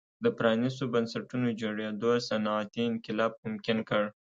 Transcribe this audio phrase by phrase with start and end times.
[0.23, 4.03] د پرانیستو بنسټونو جوړېدو صنعتي انقلاب ممکن کړ.